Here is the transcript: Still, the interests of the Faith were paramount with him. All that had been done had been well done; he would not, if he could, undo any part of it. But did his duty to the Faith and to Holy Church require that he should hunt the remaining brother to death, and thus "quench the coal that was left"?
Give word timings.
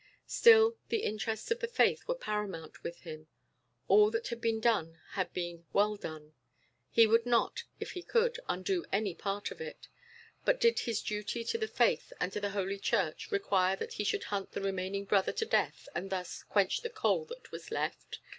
Still, 0.25 0.77
the 0.89 1.03
interests 1.03 1.51
of 1.51 1.59
the 1.59 1.67
Faith 1.67 2.07
were 2.07 2.15
paramount 2.15 2.81
with 2.81 3.01
him. 3.01 3.27
All 3.87 4.09
that 4.09 4.29
had 4.29 4.41
been 4.41 4.59
done 4.59 4.99
had 5.11 5.31
been 5.31 5.67
well 5.73 5.95
done; 5.95 6.33
he 6.89 7.05
would 7.05 7.27
not, 7.27 7.65
if 7.79 7.91
he 7.91 8.01
could, 8.01 8.39
undo 8.49 8.83
any 8.91 9.13
part 9.13 9.51
of 9.51 9.61
it. 9.61 9.89
But 10.43 10.59
did 10.59 10.79
his 10.79 11.03
duty 11.03 11.43
to 11.43 11.57
the 11.59 11.67
Faith 11.67 12.13
and 12.19 12.33
to 12.33 12.49
Holy 12.49 12.79
Church 12.79 13.31
require 13.31 13.75
that 13.75 13.93
he 13.93 14.03
should 14.03 14.23
hunt 14.23 14.53
the 14.53 14.61
remaining 14.61 15.05
brother 15.05 15.33
to 15.33 15.45
death, 15.45 15.87
and 15.93 16.09
thus 16.09 16.41
"quench 16.41 16.81
the 16.81 16.89
coal 16.89 17.25
that 17.25 17.51
was 17.51 17.69
left"? 17.69 18.17